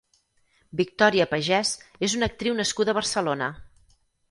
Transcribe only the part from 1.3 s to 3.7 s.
Pagès és una actriu nascuda a Barcelona.